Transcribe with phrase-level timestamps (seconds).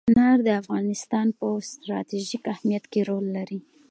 [0.09, 3.59] انار د افغانستان په ستراتیژیک اهمیت کې رول لري.